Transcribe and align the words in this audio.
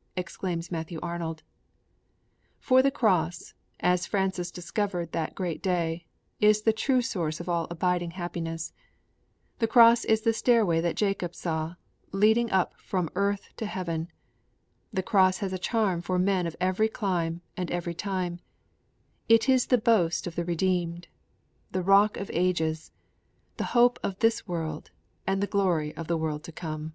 _'exclaims 0.16 0.72
Matthew 0.72 0.98
Arnold. 1.02 1.42
For 2.58 2.80
the 2.80 2.90
Cross, 2.90 3.52
as 3.80 4.06
Francis 4.06 4.50
discovered 4.50 5.12
that 5.12 5.34
great 5.34 5.62
day, 5.62 6.06
is 6.40 6.62
the 6.62 6.72
true 6.72 7.02
source 7.02 7.38
of 7.38 7.50
all 7.50 7.66
abiding 7.68 8.12
happiness; 8.12 8.72
the 9.58 9.66
Cross 9.68 10.06
is 10.06 10.22
the 10.22 10.32
stairway 10.32 10.80
that 10.80 10.96
Jacob 10.96 11.34
saw, 11.34 11.74
leading 12.12 12.50
up 12.50 12.80
from 12.80 13.10
earth 13.14 13.50
to 13.58 13.66
heaven; 13.66 14.08
the 14.90 15.02
Cross 15.02 15.40
has 15.40 15.52
a 15.52 15.58
charm 15.58 16.00
for 16.00 16.18
men 16.18 16.46
of 16.46 16.56
every 16.62 16.88
clime 16.88 17.42
and 17.54 17.70
every 17.70 17.92
time; 17.92 18.40
it 19.28 19.50
is 19.50 19.66
the 19.66 19.76
boast 19.76 20.26
of 20.26 20.34
the 20.34 20.46
redeemed; 20.46 21.08
the 21.72 21.82
rock 21.82 22.16
of 22.16 22.30
ages; 22.32 22.90
the 23.58 23.64
hope 23.76 23.98
of 24.02 24.18
this 24.20 24.48
world 24.48 24.90
and 25.26 25.42
the 25.42 25.46
glory 25.46 25.94
of 25.94 26.06
the 26.06 26.16
world 26.16 26.42
to 26.44 26.52
come. 26.52 26.94